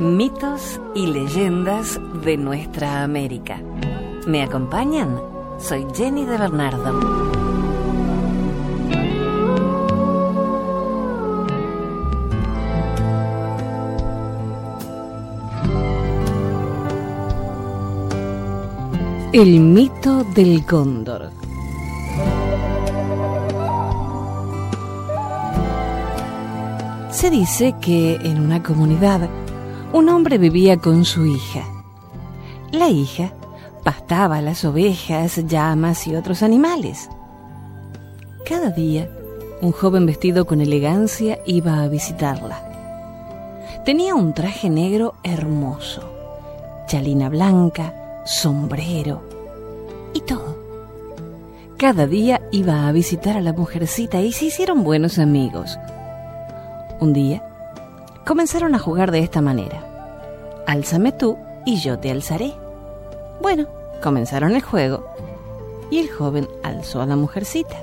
[0.00, 3.60] Mitos y leyendas de nuestra América.
[4.26, 5.20] ¿Me acompañan?
[5.58, 7.30] Soy Jenny de Bernardo.
[19.34, 21.30] El mito del cóndor.
[27.10, 29.28] Se dice que en una comunidad
[29.92, 31.64] un hombre vivía con su hija.
[32.70, 33.32] La hija
[33.82, 37.08] pastaba las ovejas, llamas y otros animales.
[38.44, 39.10] Cada día,
[39.60, 43.82] un joven vestido con elegancia iba a visitarla.
[43.84, 46.02] Tenía un traje negro hermoso,
[46.86, 49.22] chalina blanca, sombrero
[50.14, 50.56] y todo.
[51.76, 55.78] Cada día iba a visitar a la mujercita y se hicieron buenos amigos.
[57.00, 57.49] Un día
[58.26, 59.84] comenzaron a jugar de esta manera.
[60.66, 62.52] Álzame tú y yo te alzaré.
[63.40, 63.66] Bueno,
[64.02, 65.04] comenzaron el juego
[65.90, 67.76] y el joven alzó a la mujercita.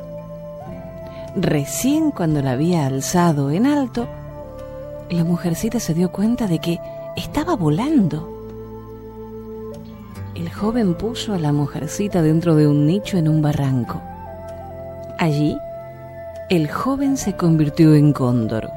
[1.35, 4.07] Recién cuando la había alzado en alto,
[5.09, 6.79] la mujercita se dio cuenta de que
[7.15, 8.37] estaba volando
[10.37, 13.99] el joven puso a la mujercita dentro de un nicho en un barranco.
[15.17, 15.57] Allí,
[16.51, 18.69] el joven se convirtió en cóndor.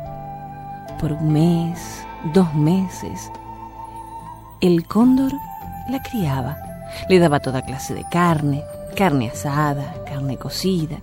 [1.01, 3.31] Por un mes, dos meses,
[4.61, 5.33] el cóndor
[5.89, 6.59] la criaba,
[7.09, 8.63] le daba toda clase de carne,
[8.97, 10.99] carne asada, carne cocida.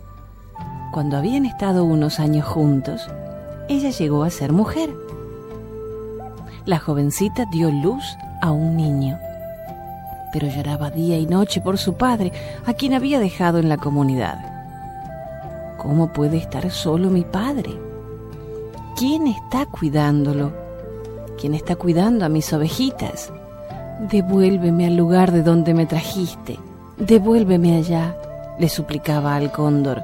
[0.93, 3.09] Cuando habían estado unos años juntos,
[3.69, 4.93] ella llegó a ser mujer.
[6.65, 8.03] La jovencita dio luz
[8.41, 9.17] a un niño
[10.31, 12.31] pero lloraba día y noche por su padre,
[12.65, 14.37] a quien había dejado en la comunidad.
[15.77, 17.71] ¿Cómo puede estar solo mi padre?
[18.97, 20.51] ¿Quién está cuidándolo?
[21.39, 23.31] ¿Quién está cuidando a mis ovejitas?
[24.09, 26.57] Devuélveme al lugar de donde me trajiste.
[26.97, 28.17] Devuélveme allá,
[28.57, 30.01] le suplicaba al cóndor.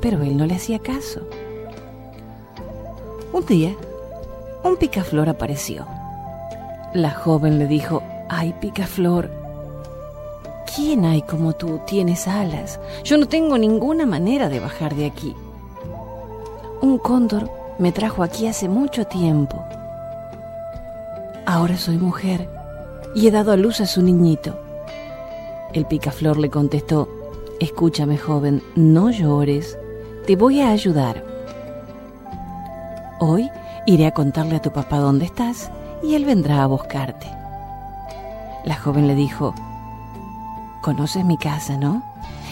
[0.00, 1.20] Pero él no le hacía caso.
[3.32, 3.76] Un día,
[4.64, 5.86] un picaflor apareció.
[6.94, 9.30] La joven le dijo, Ay, picaflor,
[10.74, 11.78] ¿quién hay como tú?
[11.86, 12.80] Tienes alas.
[13.04, 15.32] Yo no tengo ninguna manera de bajar de aquí.
[16.80, 19.64] Un cóndor me trajo aquí hace mucho tiempo.
[21.46, 22.48] Ahora soy mujer
[23.14, 24.58] y he dado a luz a su niñito.
[25.72, 27.08] El picaflor le contestó,
[27.60, 29.78] escúchame joven, no llores,
[30.26, 31.24] te voy a ayudar.
[33.20, 33.50] Hoy
[33.86, 35.70] iré a contarle a tu papá dónde estás
[36.02, 37.26] y él vendrá a buscarte.
[38.64, 39.54] La joven le dijo,
[40.80, 42.02] Conoces mi casa, ¿no?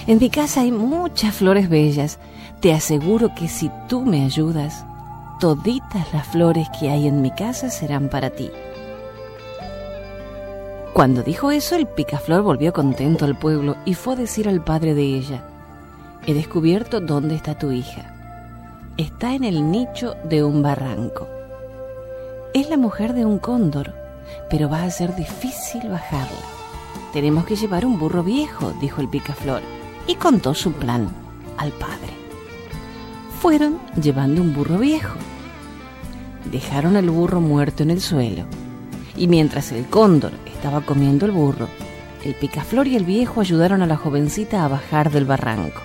[0.06, 2.18] En mi casa hay muchas flores bellas.
[2.60, 4.86] Te aseguro que si tú me ayudas,
[5.42, 8.48] toditas las flores que hay en mi casa serán para ti.
[10.92, 14.94] Cuando dijo eso, el picaflor volvió contento al pueblo y fue a decir al padre
[14.94, 15.42] de ella,
[16.28, 18.14] he descubierto dónde está tu hija.
[18.96, 21.26] Está en el nicho de un barranco.
[22.54, 24.00] Es la mujer de un cóndor
[24.48, 26.46] pero va a ser difícil bajarla.
[27.12, 29.60] Tenemos que llevar un burro viejo, dijo el picaflor,
[30.06, 31.08] y contó su plan
[31.56, 32.12] al padre.
[33.40, 35.18] Fueron llevando un burro viejo.
[36.50, 38.44] Dejaron al burro muerto en el suelo,
[39.16, 41.68] y mientras el cóndor estaba comiendo el burro,
[42.24, 45.80] el picaflor y el viejo ayudaron a la jovencita a bajar del barranco.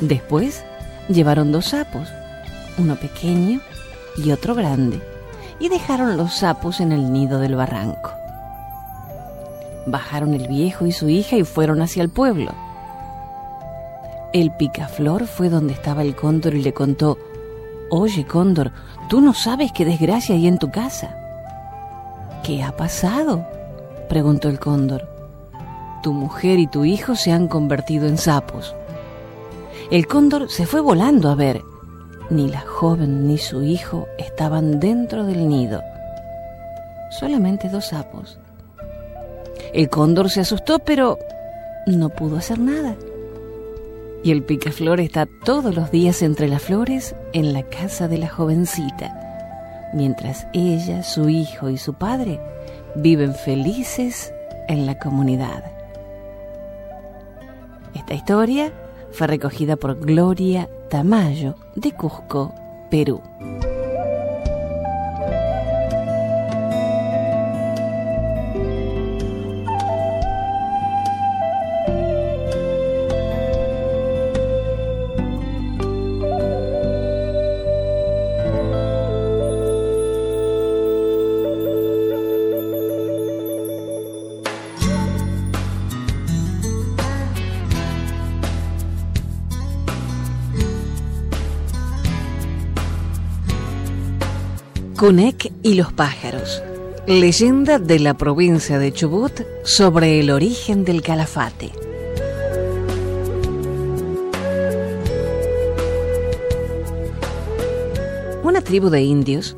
[0.00, 0.64] Después
[1.08, 2.08] llevaron dos sapos,
[2.78, 3.60] uno pequeño
[4.16, 5.00] y otro grande
[5.58, 8.12] y dejaron los sapos en el nido del barranco.
[9.86, 12.52] Bajaron el viejo y su hija y fueron hacia el pueblo.
[14.32, 17.18] El picaflor fue donde estaba el cóndor y le contó,
[17.90, 18.72] Oye, cóndor,
[19.08, 21.16] tú no sabes qué desgracia hay en tu casa.
[22.42, 23.46] ¿Qué ha pasado?
[24.08, 25.08] preguntó el cóndor.
[26.02, 28.74] Tu mujer y tu hijo se han convertido en sapos.
[29.90, 31.62] El cóndor se fue volando a ver
[32.30, 35.82] ni la joven ni su hijo estaban dentro del nido.
[37.10, 38.38] Solamente dos sapos.
[39.72, 41.18] El cóndor se asustó, pero
[41.86, 42.96] no pudo hacer nada.
[44.22, 48.28] Y el picaflor está todos los días entre las flores en la casa de la
[48.28, 52.40] jovencita, mientras ella, su hijo y su padre
[52.96, 54.32] viven felices
[54.68, 55.64] en la comunidad.
[57.94, 58.72] Esta historia
[59.12, 62.54] fue recogida por Gloria Tamayo de Cusco,
[62.90, 63.22] Perú.
[95.06, 96.64] Cunec y los pájaros.
[97.06, 101.70] Leyenda de la provincia de Chubut sobre el origen del calafate.
[108.42, 109.56] Una tribu de indios,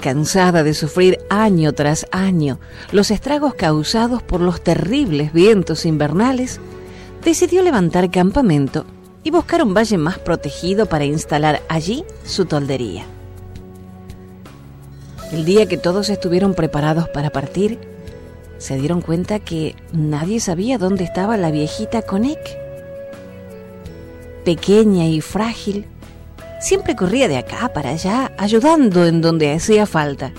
[0.00, 2.60] cansada de sufrir año tras año
[2.92, 6.60] los estragos causados por los terribles vientos invernales,
[7.24, 8.86] decidió levantar campamento
[9.24, 13.06] y buscar un valle más protegido para instalar allí su toldería.
[15.34, 17.80] El día que todos estuvieron preparados para partir,
[18.58, 22.38] se dieron cuenta que nadie sabía dónde estaba la viejita Conek.
[24.44, 25.86] Pequeña y frágil,
[26.60, 30.30] siempre corría de acá para allá, ayudando en donde hacía falta.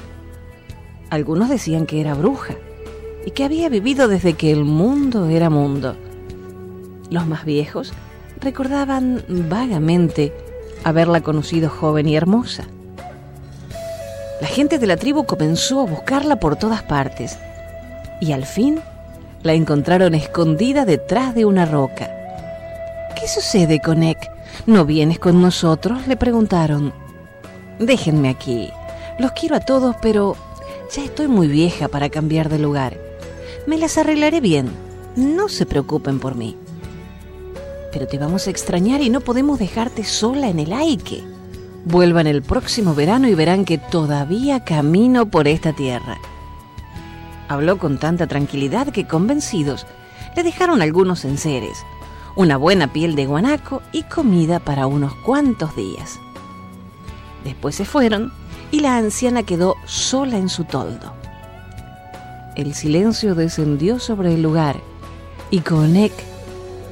[1.10, 2.56] Algunos decían que era bruja
[3.26, 5.98] y que había vivido desde que el mundo era mundo.
[7.10, 7.92] Los más viejos
[8.40, 10.34] recordaban vagamente
[10.86, 12.70] haberla conocido joven y hermosa.
[14.42, 17.38] La gente de la tribu comenzó a buscarla por todas partes
[18.20, 18.82] y al fin
[19.44, 22.10] la encontraron escondida detrás de una roca.
[23.20, 24.18] ¿Qué sucede, Conek?
[24.66, 26.08] ¿No vienes con nosotros?
[26.08, 26.94] le preguntaron.
[27.80, 28.70] Déjenme aquí.
[29.20, 30.36] Los quiero a todos, pero
[30.94, 32.98] ya estoy muy vieja para cambiar de lugar.
[33.68, 34.70] Me las arreglaré bien.
[35.16, 36.58] No se preocupen por mí.
[37.94, 41.24] Pero te vamos a extrañar y no podemos dejarte sola en el aike.
[41.86, 46.18] Vuelvan el próximo verano y verán que todavía camino por esta tierra.
[47.48, 49.86] Habló con tanta tranquilidad que convencidos
[50.36, 51.86] le dejaron algunos enseres,
[52.36, 56.20] una buena piel de guanaco y comida para unos cuantos días.
[57.44, 58.34] Después se fueron
[58.72, 61.14] y la anciana quedó sola en su toldo.
[62.56, 64.78] El silencio descendió sobre el lugar
[65.52, 66.14] y Konek,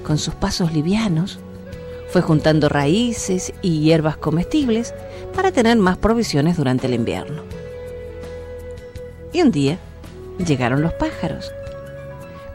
[0.05, 1.39] con sus pasos livianos,
[2.13, 4.93] fue juntando raíces y hierbas comestibles
[5.35, 7.41] para tener más provisiones durante el invierno.
[9.33, 9.79] Y un día
[10.37, 11.51] llegaron los pájaros.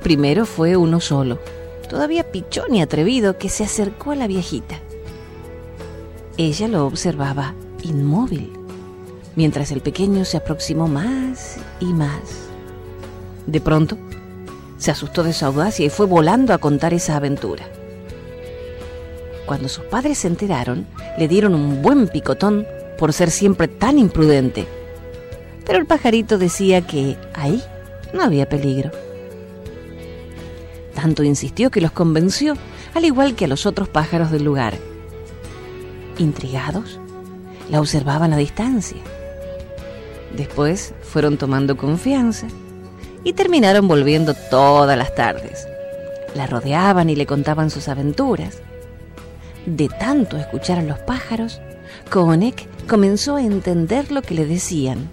[0.00, 1.40] Primero fue uno solo,
[1.88, 4.78] todavía pichón y atrevido, que se acercó a la viejita.
[6.36, 8.52] Ella lo observaba inmóvil,
[9.34, 12.46] mientras el pequeño se aproximó más y más.
[13.48, 13.98] De pronto,
[14.76, 17.64] se asustó de su audacia y fue volando a contar esa aventura.
[19.48, 20.86] Cuando sus padres se enteraron,
[21.16, 22.66] le dieron un buen picotón
[22.98, 24.66] por ser siempre tan imprudente.
[25.64, 27.62] Pero el pajarito decía que ahí
[28.12, 28.90] no había peligro.
[30.94, 32.58] Tanto insistió que los convenció,
[32.92, 34.74] al igual que a los otros pájaros del lugar.
[36.18, 37.00] Intrigados,
[37.70, 39.00] la observaban a distancia.
[40.36, 42.48] Después fueron tomando confianza
[43.24, 45.66] y terminaron volviendo todas las tardes.
[46.34, 48.60] La rodeaban y le contaban sus aventuras.
[49.68, 51.60] De tanto escuchar a los pájaros,
[52.08, 55.10] Konek comenzó a entender lo que le decían.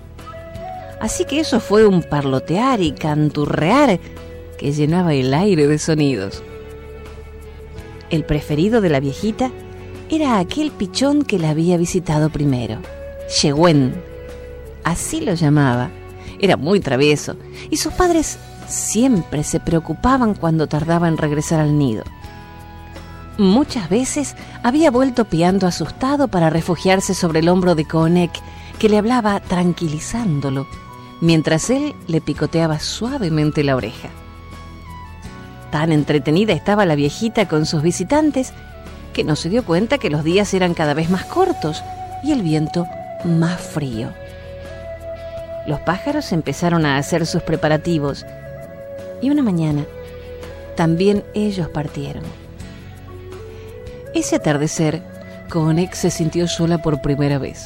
[1.02, 4.00] Así que eso fue un parlotear y canturrear
[4.58, 6.42] que llenaba el aire de sonidos.
[8.10, 9.52] El preferido de la viejita
[10.10, 12.80] era aquel pichón que la había visitado primero,
[13.42, 13.94] Yehuen.
[14.86, 15.92] Así lo llamaba.
[16.40, 17.36] Era muy travieso
[17.70, 18.38] y sus padres
[18.70, 22.06] siempre se preocupaban cuando tardaba en regresar al nido.
[23.38, 28.32] Muchas veces había vuelto piando asustado para refugiarse sobre el hombro de Konek,
[28.80, 30.68] que le hablaba tranquilizándolo,
[31.20, 34.10] mientras él le picoteaba suavemente la oreja.
[35.70, 38.54] Tan entretenida estaba la viejita con sus visitantes
[39.14, 41.84] que no se dio cuenta que los días eran cada vez más cortos
[42.24, 42.88] y el viento
[43.26, 44.14] más frío.
[45.68, 48.26] Los pájaros empezaron a hacer sus preparativos
[49.22, 49.84] y una mañana
[50.78, 52.45] también ellos partieron.
[54.16, 55.04] Ese atardecer,
[55.50, 57.66] Konek se sintió sola por primera vez.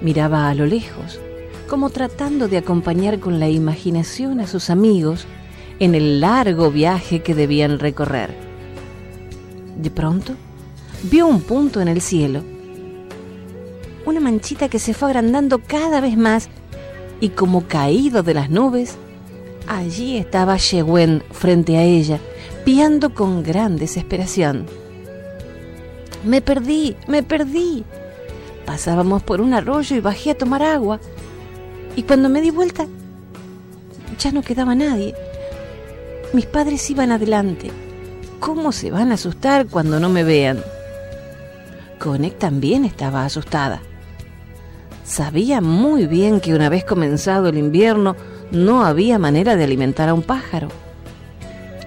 [0.00, 1.20] Miraba a lo lejos,
[1.68, 5.26] como tratando de acompañar con la imaginación a sus amigos
[5.78, 8.34] en el largo viaje que debían recorrer.
[9.76, 10.32] De pronto,
[11.04, 12.42] vio un punto en el cielo,
[14.06, 16.48] una manchita que se fue agrandando cada vez más
[17.20, 18.96] y como caído de las nubes,
[19.68, 22.18] allí estaba Yewen frente a ella,
[22.64, 24.66] piando con gran desesperación.
[26.24, 27.84] Me perdí, me perdí.
[28.64, 30.98] Pasábamos por un arroyo y bajé a tomar agua.
[31.96, 32.86] Y cuando me di vuelta,
[34.18, 35.14] ya no quedaba nadie.
[36.32, 37.70] Mis padres iban adelante.
[38.40, 40.62] ¿Cómo se van a asustar cuando no me vean?
[41.98, 43.82] Conek también estaba asustada.
[45.04, 48.16] Sabía muy bien que una vez comenzado el invierno
[48.50, 50.68] no había manera de alimentar a un pájaro.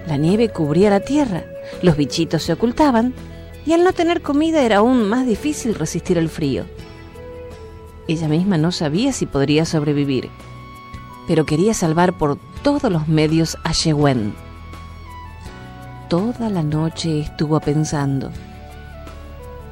[0.06, 1.44] La nieve cubría la tierra,
[1.82, 3.12] los bichitos se ocultaban
[3.68, 6.64] y al no tener comida era aún más difícil resistir el frío.
[8.06, 10.30] Ella misma no sabía si podría sobrevivir,
[11.26, 14.34] pero quería salvar por todos los medios a Yewen.
[16.08, 18.30] Toda la noche estuvo pensando,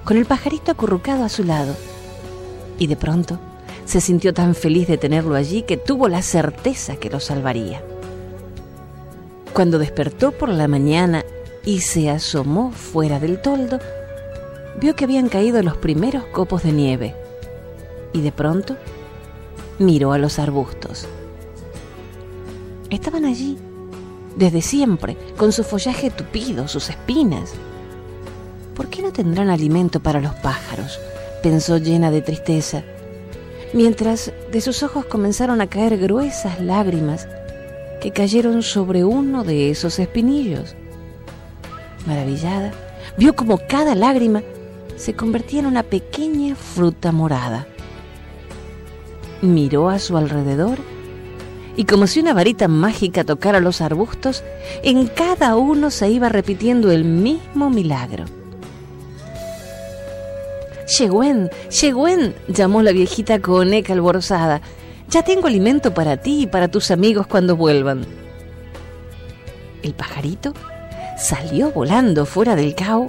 [0.05, 1.75] con el pajarito acurrucado a su lado,
[2.79, 3.41] y de pronto
[3.87, 7.83] se sintió tan feliz de tenerlo allí que tuvo la certeza que lo salvaría.
[9.55, 11.25] Cuando despertó por la mañana
[11.67, 13.79] y se asomó fuera del toldo,
[14.81, 17.15] vio que habían caído los primeros copos de nieve
[18.15, 18.77] y de pronto
[19.79, 21.07] miró a los arbustos.
[22.89, 23.59] Estaban allí,
[24.37, 27.53] desde siempre, con su follaje tupido, sus espinas.
[28.75, 30.99] ¿Por qué no tendrán alimento para los pájaros?
[31.43, 32.83] pensó llena de tristeza,
[33.73, 37.29] mientras de sus ojos comenzaron a caer gruesas lágrimas
[38.01, 40.75] que cayeron sobre uno de esos espinillos.
[42.07, 42.73] Maravillada,
[43.17, 44.43] vio como cada lágrima
[44.97, 47.67] se convertía en una pequeña fruta morada.
[49.43, 50.79] Miró a su alrededor
[51.77, 54.43] y como si una varita mágica tocara los arbustos,
[54.83, 58.25] en cada uno se iba repitiendo el mismo milagro.
[60.99, 64.63] Yegüen, Yegüen, llamó la viejita coneca alborozada.
[65.11, 68.07] Ya tengo alimento para ti y para tus amigos cuando vuelvan.
[69.83, 70.55] El pajarito
[71.17, 73.07] salió volando fuera del cao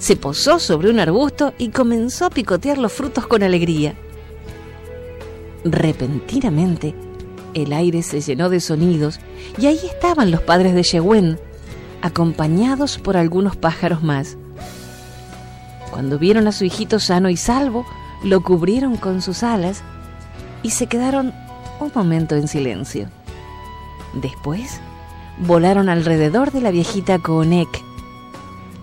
[0.00, 3.94] se posó sobre un arbusto y comenzó a picotear los frutos con alegría.
[5.62, 6.94] Repentinamente,
[7.52, 9.20] el aire se llenó de sonidos
[9.58, 11.38] y ahí estaban los padres de Yehuen,
[12.00, 14.38] acompañados por algunos pájaros más.
[15.90, 17.84] Cuando vieron a su hijito sano y salvo,
[18.24, 19.82] lo cubrieron con sus alas
[20.62, 21.34] y se quedaron
[21.78, 23.10] un momento en silencio.
[24.14, 24.80] Después,
[25.40, 27.82] volaron alrededor de la viejita Koonek,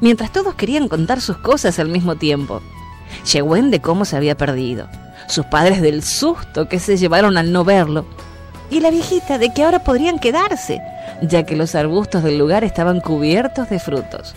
[0.01, 2.61] mientras todos querían contar sus cosas al mismo tiempo.
[3.31, 4.87] Yewen de cómo se había perdido,
[5.27, 8.05] sus padres del susto que se llevaron al no verlo,
[8.69, 10.81] y la viejita de que ahora podrían quedarse,
[11.21, 14.35] ya que los arbustos del lugar estaban cubiertos de frutos.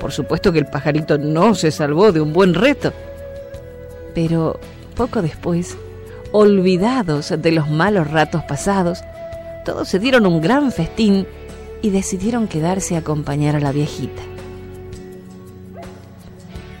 [0.00, 2.92] Por supuesto que el pajarito no se salvó de un buen reto,
[4.14, 4.60] pero
[4.94, 5.76] poco después,
[6.32, 9.02] olvidados de los malos ratos pasados,
[9.68, 11.26] todos se dieron un gran festín
[11.82, 14.22] y decidieron quedarse a acompañar a la viejita.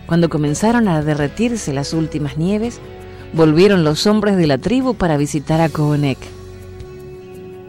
[0.06, 2.80] Cuando comenzaron a derretirse las últimas nieves,
[3.34, 6.16] volvieron los hombres de la tribu para visitar a Koonek.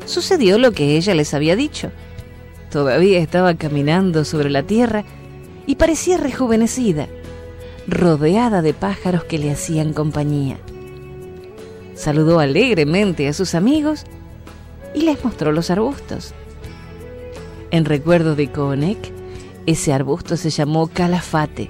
[0.05, 1.91] Sucedió lo que ella les había dicho.
[2.71, 5.03] Todavía estaba caminando sobre la tierra
[5.67, 7.09] y parecía rejuvenecida,
[7.89, 10.55] rodeada de pájaros que le hacían compañía.
[11.93, 14.05] Saludó alegremente a sus amigos
[14.93, 16.34] y les mostró los arbustos.
[17.72, 19.12] En recuerdo de Koonek,
[19.65, 21.69] ese arbusto se llamó Calafate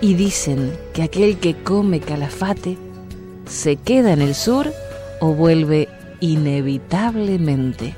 [0.00, 2.76] y dicen que aquel que come calafate
[3.46, 4.72] se queda en el sur
[5.20, 5.88] o vuelve
[6.20, 7.94] inevitablemente.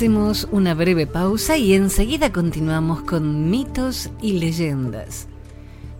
[0.00, 5.28] Hacemos una breve pausa y enseguida continuamos con mitos y leyendas.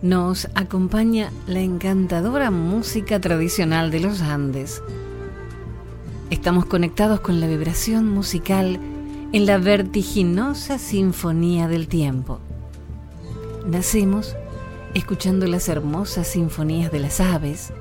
[0.01, 4.81] Nos acompaña la encantadora música tradicional de los Andes.
[6.31, 8.79] Estamos conectados con la vibración musical
[9.33, 12.39] en la vertiginosa sinfonía del tiempo.
[13.67, 14.35] Nacemos
[14.95, 17.71] escuchando las hermosas sinfonías de las aves,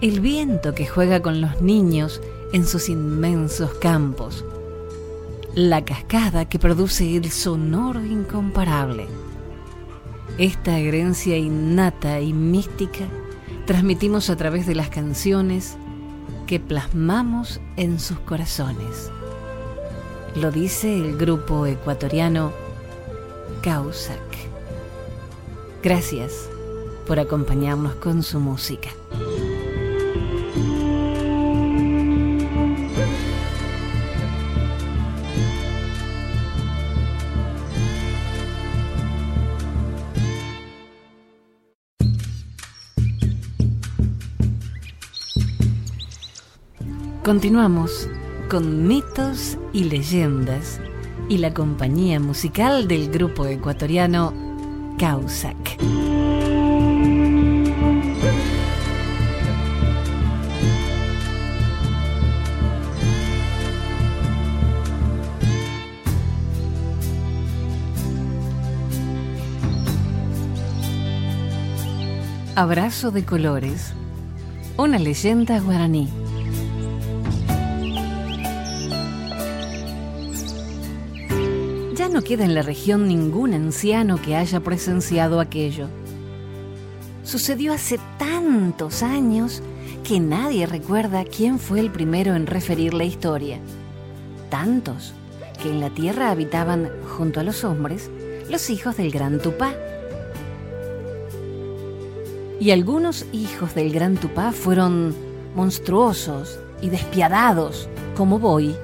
[0.00, 2.20] el viento que juega con los niños
[2.52, 4.44] en sus inmensos campos,
[5.54, 9.06] la cascada que produce el sonoro incomparable.
[10.38, 13.04] Esta herencia innata y mística
[13.66, 15.76] transmitimos a través de las canciones
[16.46, 19.10] que plasmamos en sus corazones.
[20.34, 22.52] Lo dice el grupo ecuatoriano
[23.62, 24.18] Causac.
[25.82, 26.48] Gracias
[27.06, 28.88] por acompañarnos con su música.
[47.32, 48.10] Continuamos
[48.50, 50.82] con mitos y leyendas
[51.30, 54.34] y la compañía musical del grupo ecuatoriano
[54.98, 55.56] Causac.
[72.54, 73.94] Abrazo de colores,
[74.76, 76.21] una leyenda guaraní.
[82.12, 85.88] No queda en la región ningún anciano que haya presenciado aquello.
[87.24, 89.62] Sucedió hace tantos años
[90.04, 93.60] que nadie recuerda quién fue el primero en referir la historia.
[94.50, 95.14] Tantos
[95.62, 98.10] que en la tierra habitaban junto a los hombres
[98.50, 99.74] los hijos del gran Tupá
[102.60, 105.14] y algunos hijos del gran Tupá fueron
[105.56, 108.76] monstruosos y despiadados, como Boy,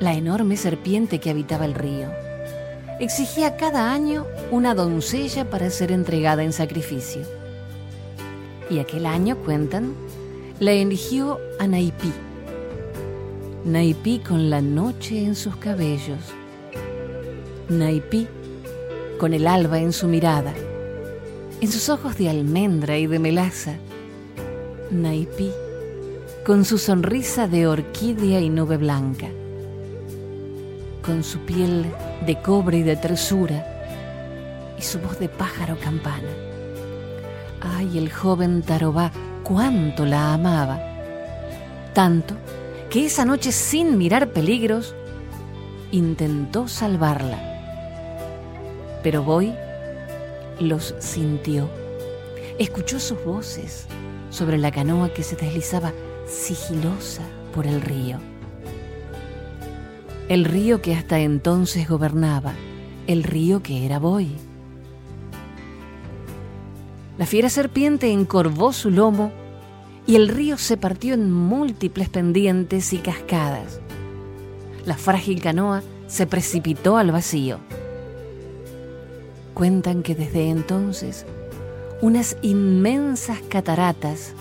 [0.00, 2.08] la enorme serpiente que habitaba el río.
[3.00, 7.22] Exigía cada año una doncella para ser entregada en sacrificio.
[8.70, 9.94] Y aquel año, cuentan,
[10.60, 12.12] la eligió a Naipí.
[13.64, 16.20] Naipí con la noche en sus cabellos.
[17.68, 18.26] Naipí
[19.18, 20.52] con el alba en su mirada
[21.60, 23.76] en sus ojos de almendra y de melaza,
[24.90, 25.50] Naipí,
[26.44, 29.28] con su sonrisa de orquídea y nube blanca,
[31.06, 31.86] con su piel
[32.26, 33.64] de cobre y de tersura,
[34.76, 36.28] y su voz de pájaro campana.
[37.60, 39.12] Ay, el joven Tarobá,
[39.44, 40.80] cuánto la amaba.
[41.94, 42.34] Tanto
[42.90, 44.94] que esa noche, sin mirar peligros,
[45.92, 47.38] intentó salvarla.
[49.02, 49.54] Pero voy
[50.58, 51.68] los sintió.
[52.58, 53.86] Escuchó sus voces
[54.30, 55.92] sobre la canoa que se deslizaba
[56.26, 57.22] sigilosa
[57.54, 58.35] por el río.
[60.28, 62.52] El río que hasta entonces gobernaba,
[63.06, 64.28] el río que era Boy.
[67.16, 69.30] La fiera serpiente encorvó su lomo
[70.04, 73.80] y el río se partió en múltiples pendientes y cascadas.
[74.84, 77.60] La frágil canoa se precipitó al vacío.
[79.54, 81.24] Cuentan que desde entonces
[82.02, 84.32] unas inmensas cataratas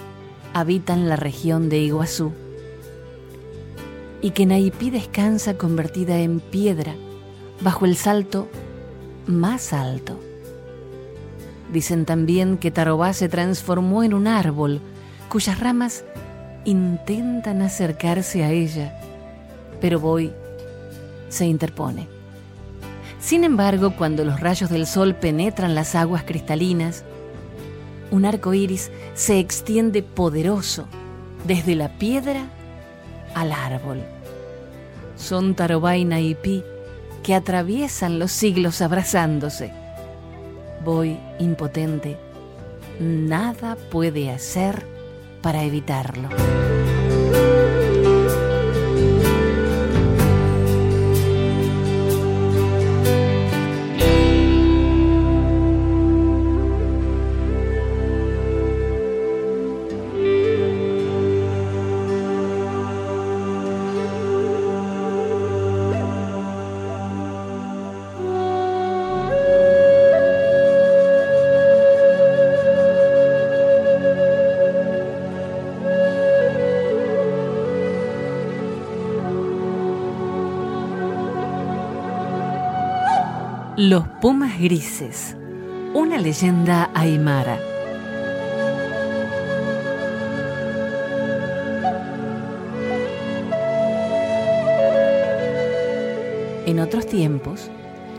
[0.52, 2.32] habitan la región de Iguazú
[4.26, 6.96] y que Naipí descansa convertida en piedra
[7.62, 8.48] bajo el salto
[9.28, 10.20] más alto.
[11.72, 14.82] Dicen también que Tarobá se transformó en un árbol
[15.30, 16.06] cuyas ramas
[16.64, 19.00] intentan acercarse a ella,
[19.80, 20.34] pero Boy
[21.30, 22.08] se interpone.
[23.20, 27.04] Sin embargo, cuando los rayos del sol penetran las aguas cristalinas,
[28.10, 30.88] un arco iris se extiende poderoso
[31.46, 32.48] desde la piedra
[33.36, 34.15] al árbol.
[35.16, 36.64] Son Tarobá y Naipí
[37.24, 39.72] que atraviesan los siglos abrazándose.
[40.84, 42.18] Voy impotente,
[43.00, 44.86] nada puede hacer
[45.42, 46.30] para evitarlo.
[83.88, 85.38] Los Pumas Grises,
[85.94, 87.60] una leyenda aymara.
[96.66, 97.70] En otros tiempos,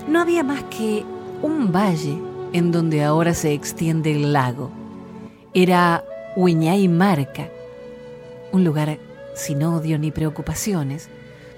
[0.07, 1.05] no había más que
[1.42, 2.16] un valle
[2.52, 4.70] en donde ahora se extiende el lago.
[5.52, 6.05] Era
[6.37, 7.48] Huiñay Marca,
[8.52, 9.00] un lugar
[9.35, 11.09] sin odio ni preocupaciones,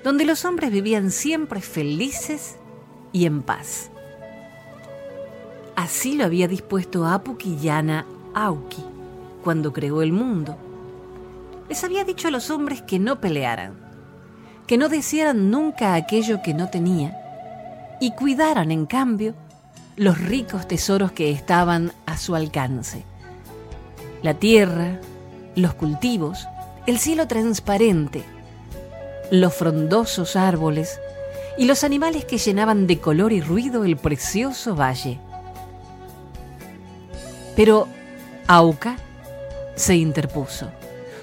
[0.03, 2.57] donde los hombres vivían siempre felices
[3.13, 3.91] y en paz.
[5.89, 8.85] Así lo había dispuesto Apu Quillana Auki
[9.43, 10.55] cuando creó el mundo.
[11.67, 13.73] Les había dicho a los hombres que no pelearan,
[14.67, 17.17] que no desearan nunca aquello que no tenía
[18.03, 19.35] y cuidaran en cambio
[19.97, 23.07] los ricos tesoros que estaban a su alcance.
[24.23, 25.01] La tierra,
[25.57, 26.47] los cultivos,
[26.87, 28.25] el cielo transparente,
[29.31, 31.01] los frondosos árboles
[31.57, 35.19] y los animales que llenaban de color y ruido el precioso valle.
[37.59, 37.89] Pero
[38.47, 38.97] Auca
[39.75, 40.71] se interpuso.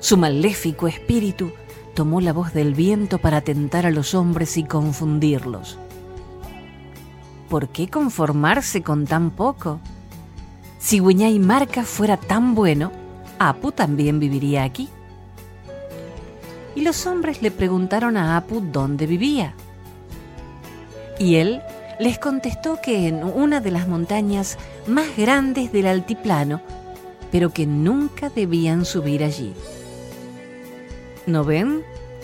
[0.02, 1.54] Su maléfico espíritu
[1.93, 5.80] tomó la voz del viento para tentar a los hombres y confundirlos.
[7.56, 9.80] ¿por qué conformarse con tan poco?
[10.78, 12.91] Si y Marca fuera tan bueno,
[13.39, 14.89] Apu también viviría aquí.
[16.76, 19.54] Y los hombres le preguntaron a Apu dónde vivía.
[21.17, 21.62] Y él
[21.99, 26.62] les contestó que en una de las montañas más grandes del altiplano,
[27.31, 29.53] pero que nunca debían subir allí.
[31.25, 31.84] ¿No ven?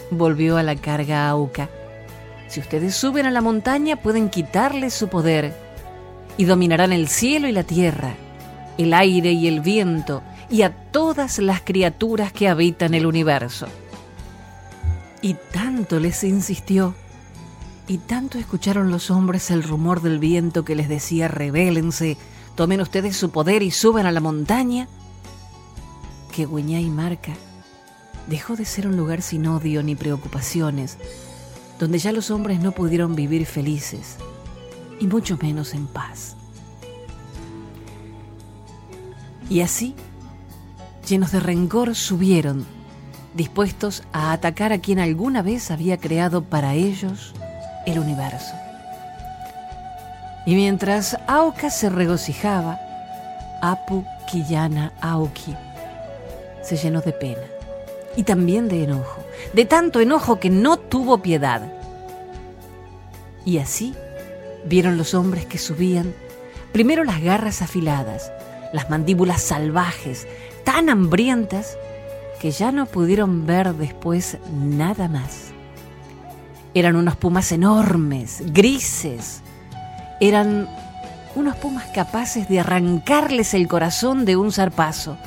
[0.09, 1.69] volvió a la carga Auca.
[2.47, 5.53] Si ustedes suben a la montaña pueden quitarles su poder
[6.37, 8.15] y dominarán el cielo y la tierra,
[8.77, 13.67] el aire y el viento y a todas las criaturas que habitan el universo.
[15.21, 16.93] Y tanto les insistió,
[17.91, 22.15] y tanto escucharon los hombres el rumor del viento que les decía rebélense,
[22.55, 24.87] tomen ustedes su poder y suban a la montaña,
[26.33, 27.33] que y Marca
[28.27, 30.97] dejó de ser un lugar sin odio ni preocupaciones,
[31.79, 34.15] donde ya los hombres no pudieron vivir felices,
[35.01, 36.37] y mucho menos en paz.
[39.49, 39.95] Y así,
[41.09, 42.65] llenos de rencor, subieron,
[43.33, 47.33] dispuestos a atacar a quien alguna vez había creado para ellos
[47.85, 48.53] el universo.
[50.45, 52.79] Y mientras Auka se regocijaba,
[53.61, 55.55] Apu Kiyana Auki
[56.63, 57.43] se llenó de pena
[58.15, 61.61] y también de enojo, de tanto enojo que no tuvo piedad.
[63.45, 63.95] Y así
[64.65, 66.13] vieron los hombres que subían,
[66.71, 68.31] primero las garras afiladas,
[68.73, 70.27] las mandíbulas salvajes,
[70.63, 71.77] tan hambrientas,
[72.39, 75.50] que ya no pudieron ver después nada más.
[76.73, 79.41] Eran unos pumas enormes, grises.
[80.21, 80.69] Eran
[81.35, 85.17] unos pumas capaces de arrancarles el corazón de un zarpazo,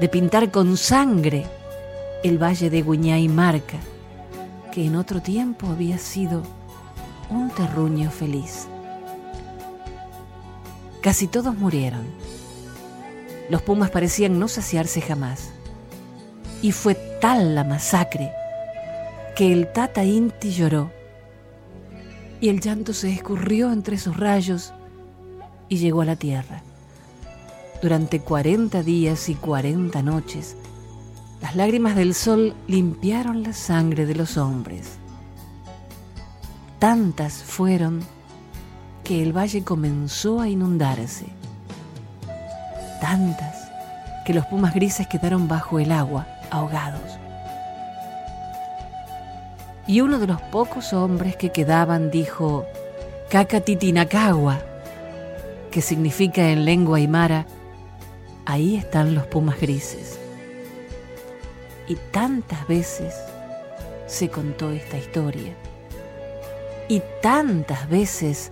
[0.00, 1.44] de pintar con sangre
[2.22, 3.78] el valle de y Marca,
[4.70, 6.42] que en otro tiempo había sido
[7.30, 8.68] un terruño feliz.
[11.00, 12.06] Casi todos murieron.
[13.50, 15.50] Los pumas parecían no saciarse jamás.
[16.62, 18.32] Y fue tal la masacre
[19.34, 20.92] que el Tata Inti lloró.
[22.40, 24.72] Y el llanto se escurrió entre sus rayos
[25.68, 26.62] y llegó a la tierra.
[27.82, 30.56] Durante cuarenta días y cuarenta noches,
[31.42, 34.98] las lágrimas del sol limpiaron la sangre de los hombres.
[36.78, 38.00] Tantas fueron
[39.02, 41.26] que el valle comenzó a inundarse.
[43.00, 43.70] Tantas
[44.24, 47.23] que los pumas grises quedaron bajo el agua, ahogados.
[49.86, 52.66] Y uno de los pocos hombres que quedaban dijo,
[53.30, 54.60] Cacatitinacagua,
[55.70, 57.46] que significa en lengua aymara,
[58.46, 60.18] ahí están los pumas grises.
[61.86, 63.14] Y tantas veces
[64.06, 65.52] se contó esta historia.
[66.88, 68.50] Y tantas veces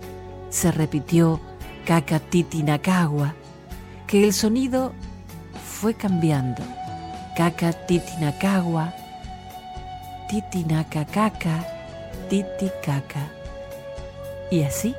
[0.49, 1.39] se repitió
[2.29, 3.33] Titinacagua,
[4.07, 4.93] que el sonido
[5.65, 6.63] fue cambiando.
[7.87, 8.93] Titinacagua,
[10.27, 11.65] Titinacacaca,
[12.29, 13.27] Titicaca.
[14.51, 14.95] Y así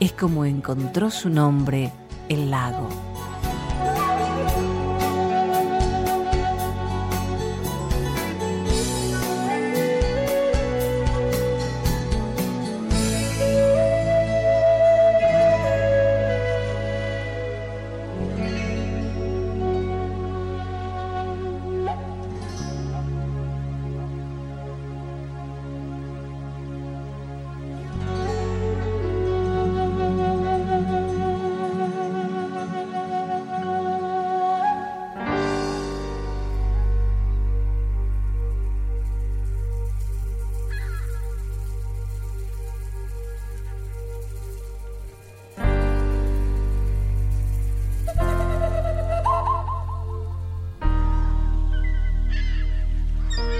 [0.00, 1.92] es como encontró su nombre
[2.28, 2.88] el lago.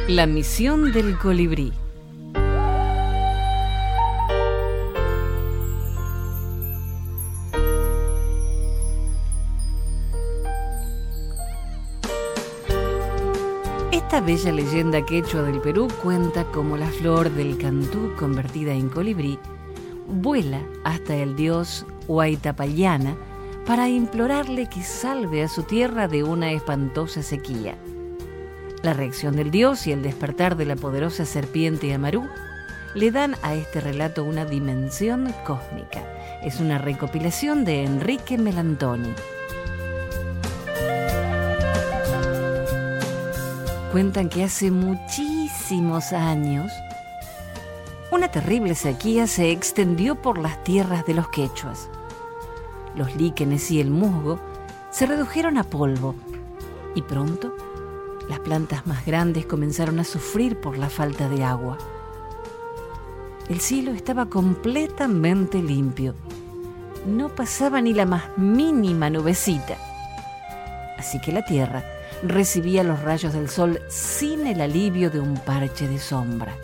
[0.09, 1.73] La misión del colibrí.
[13.90, 19.40] Esta bella leyenda quechua del Perú cuenta cómo la flor del cantú convertida en colibrí
[20.07, 23.16] vuela hasta el dios Huaytapallana
[23.66, 27.77] para implorarle que salve a su tierra de una espantosa sequía.
[28.87, 32.29] La reacción del dios y el despertar de la poderosa serpiente Amarú
[32.94, 36.05] le dan a este relato una dimensión cósmica.
[36.40, 39.12] Es una recopilación de Enrique Melantoni.
[43.90, 46.70] Cuentan que hace muchísimos años
[48.12, 51.88] una terrible sequía se extendió por las tierras de los quechuas.
[52.94, 54.38] Los líquenes y el musgo
[54.92, 56.14] se redujeron a polvo
[56.94, 57.53] y pronto
[58.29, 61.79] las plantas más grandes comenzaron a sufrir por la falta de agua.
[63.49, 66.15] El cielo estaba completamente limpio.
[67.07, 69.77] No pasaba ni la más mínima nubecita.
[70.99, 71.85] Así que la tierra
[72.23, 76.57] recibía los rayos del sol sin el alivio de un parche de sombra.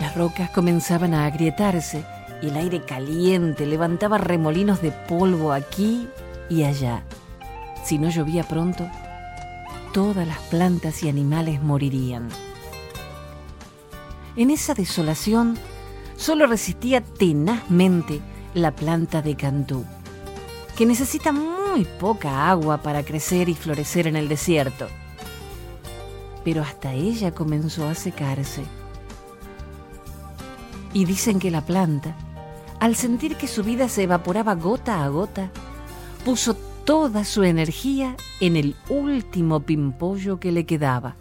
[0.00, 2.04] Las rocas comenzaban a agrietarse
[2.42, 6.08] y el aire caliente levantaba remolinos de polvo aquí
[6.48, 7.04] y allá.
[7.84, 8.88] Si no llovía pronto,
[9.92, 12.28] todas las plantas y animales morirían.
[14.36, 15.58] En esa desolación
[16.16, 18.20] solo resistía tenazmente
[18.54, 19.84] la planta de cantú,
[20.76, 24.88] que necesita muy poca agua para crecer y florecer en el desierto.
[26.44, 28.64] Pero hasta ella comenzó a secarse.
[30.94, 32.16] Y dicen que la planta,
[32.80, 35.50] al sentir que su vida se evaporaba gota a gota,
[36.24, 41.16] puso toda su energía en el último pimpollo que le quedaba.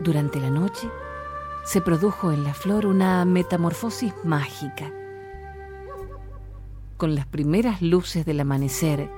[0.00, 0.88] Durante la noche
[1.64, 4.92] se produjo en la flor una metamorfosis mágica.
[6.96, 9.10] Con las primeras luces del amanecer,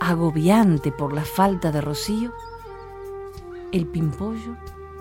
[0.00, 2.32] agobiante por la falta de rocío,
[3.72, 4.56] el pimpollo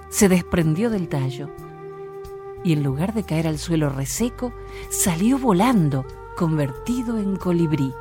[0.10, 1.50] se desprendió del tallo
[2.64, 4.54] y en lugar de caer al suelo reseco,
[4.90, 7.94] salió volando, convertido en colibrí.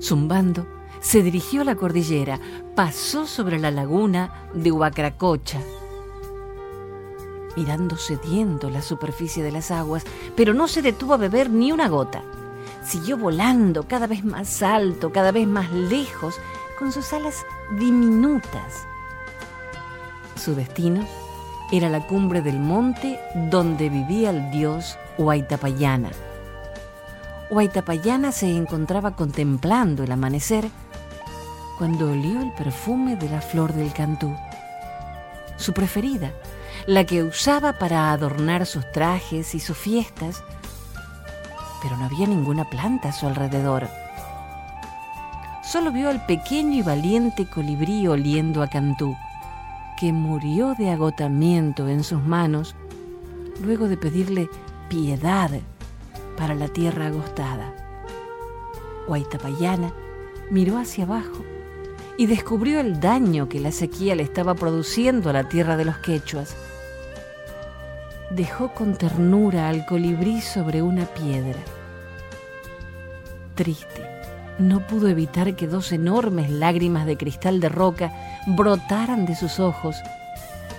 [0.00, 0.66] Zumbando,
[1.00, 2.40] se dirigió a la cordillera,
[2.74, 5.60] pasó sobre la laguna de Huacracocha,
[7.56, 10.04] mirando sediento la superficie de las aguas,
[10.36, 12.22] pero no se detuvo a beber ni una gota.
[12.84, 16.40] Siguió volando cada vez más alto, cada vez más lejos,
[16.78, 17.44] con sus alas
[17.78, 18.86] diminutas.
[20.36, 21.06] Su destino
[21.72, 23.18] era la cumbre del monte
[23.50, 26.10] donde vivía el dios Huaytapayana.
[27.50, 30.68] Huaytapayana se encontraba contemplando el amanecer
[31.78, 34.36] cuando olió el perfume de la flor del cantú,
[35.56, 36.32] su preferida,
[36.86, 40.42] la que usaba para adornar sus trajes y sus fiestas,
[41.82, 43.88] pero no había ninguna planta a su alrededor.
[45.62, 49.16] Solo vio al pequeño y valiente colibrí oliendo a cantú
[49.98, 52.76] que murió de agotamiento en sus manos
[53.62, 54.48] luego de pedirle
[54.88, 55.50] piedad
[56.38, 57.74] para la tierra agostada.
[59.08, 59.92] Huaytapayana
[60.50, 61.44] miró hacia abajo
[62.16, 65.98] y descubrió el daño que la sequía le estaba produciendo a la tierra de los
[65.98, 66.56] quechuas.
[68.30, 71.58] Dejó con ternura al colibrí sobre una piedra.
[73.54, 74.06] Triste,
[74.58, 78.12] no pudo evitar que dos enormes lágrimas de cristal de roca
[78.46, 79.96] brotaran de sus ojos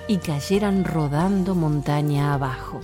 [0.08, 2.82] y cayeran rodando montaña abajo.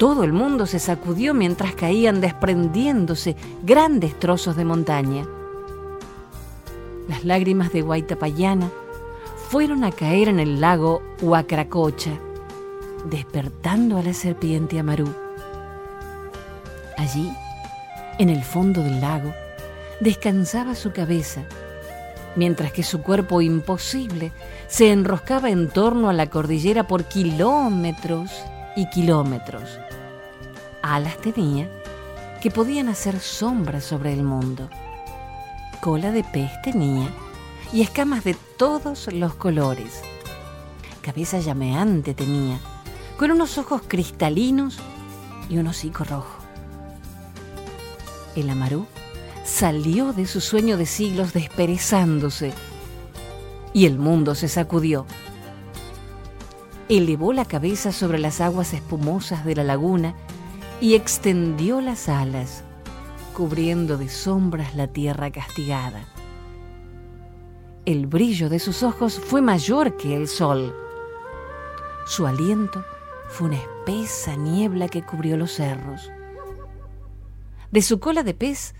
[0.00, 5.26] Todo el mundo se sacudió mientras caían desprendiéndose grandes trozos de montaña.
[7.06, 8.70] Las lágrimas de Guaitapayana
[9.50, 12.12] fueron a caer en el lago Huacracocha,
[13.10, 15.14] despertando a la serpiente Amarú.
[16.96, 17.30] Allí,
[18.18, 19.34] en el fondo del lago,
[20.00, 21.42] descansaba su cabeza,
[22.36, 24.32] mientras que su cuerpo imposible
[24.66, 28.30] se enroscaba en torno a la cordillera por kilómetros
[28.76, 29.78] y kilómetros.
[30.82, 31.70] Alas tenía
[32.42, 34.68] que podían hacer sombra sobre el mundo.
[35.80, 37.08] Cola de pez tenía
[37.72, 40.02] y escamas de todos los colores.
[41.02, 42.58] Cabeza llameante tenía,
[43.18, 44.78] con unos ojos cristalinos
[45.48, 46.40] y un hocico rojo
[48.36, 48.86] el Amarú
[49.44, 52.52] salió de su sueño de siglos desperezándose
[53.72, 55.06] y el mundo se sacudió.
[56.88, 60.14] Elevó la cabeza sobre las aguas espumosas de la laguna
[60.80, 62.64] y extendió las alas,
[63.34, 66.04] cubriendo de sombras la tierra castigada.
[67.84, 70.74] El brillo de sus ojos fue mayor que el sol.
[72.06, 72.84] Su aliento
[73.28, 76.10] fue una espesa niebla que cubrió los cerros.
[77.70, 78.74] De su cola de pez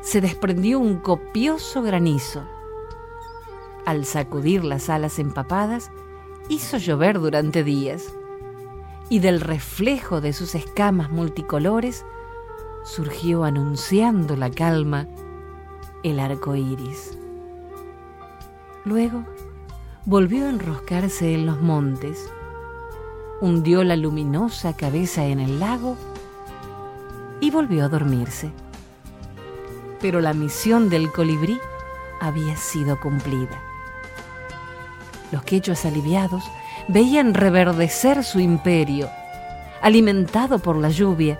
[0.00, 2.42] se desprendió un copioso granizo.
[3.84, 5.90] Al sacudir las alas empapadas,
[6.48, 8.12] hizo llover durante días,
[9.12, 12.06] y del reflejo de sus escamas multicolores
[12.82, 15.06] surgió anunciando la calma
[16.02, 17.18] el arco iris.
[18.86, 19.22] Luego
[20.06, 22.26] volvió a enroscarse en los montes,
[23.42, 25.98] hundió la luminosa cabeza en el lago
[27.38, 28.50] y volvió a dormirse.
[30.00, 31.60] Pero la misión del colibrí
[32.18, 33.60] había sido cumplida.
[35.32, 36.42] Los quechos aliviados
[36.88, 39.08] veían reverdecer su imperio,
[39.80, 41.38] alimentado por la lluvia,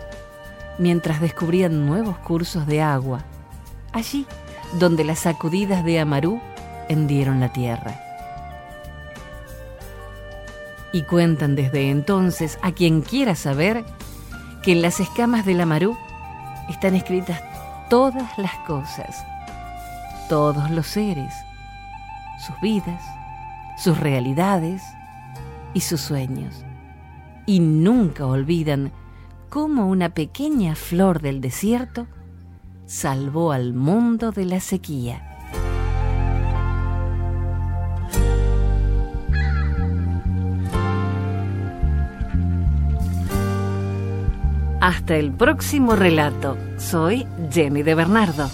[0.78, 3.24] mientras descubrían nuevos cursos de agua,
[3.92, 4.26] allí
[4.78, 6.40] donde las sacudidas de Amarú
[6.88, 8.00] hendieron la tierra.
[10.92, 13.85] Y cuentan desde entonces a quien quiera saber
[14.62, 15.96] que en las escamas del Amarú
[16.68, 17.42] están escritas
[17.88, 19.24] todas las cosas,
[20.28, 21.35] todos los seres,
[22.46, 23.02] sus vidas,
[23.76, 24.83] sus realidades
[25.74, 26.64] y sus sueños.
[27.46, 28.92] Y nunca olvidan
[29.48, 32.06] cómo una pequeña flor del desierto
[32.87, 35.28] salvó al mundo de la sequía.
[44.80, 46.58] Hasta el próximo relato.
[46.76, 48.50] Soy Jenny de Bernardo.